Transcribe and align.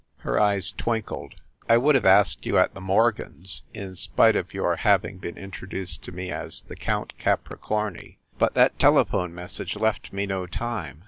Her 0.21 0.39
eyes 0.39 0.71
twinkled. 0.71 1.35
"I 1.69 1.77
would 1.77 1.93
have 1.93 2.07
asked 2.07 2.43
you 2.47 2.57
at 2.57 2.73
the 2.73 2.81
Morgans, 2.81 3.61
in 3.71 3.95
spite 3.95 4.35
of 4.35 4.51
your 4.51 4.77
having 4.77 5.19
been 5.19 5.37
intro 5.37 5.67
duced 5.67 6.01
to 6.05 6.11
me 6.11 6.31
as 6.31 6.63
the 6.63 6.75
Count 6.75 7.13
Capricorni 7.19 8.17
but 8.39 8.55
that 8.55 8.79
tele 8.79 9.05
phone 9.05 9.31
message 9.35 9.75
left 9.75 10.11
me 10.11 10.25
no 10.25 10.47
time. 10.47 10.99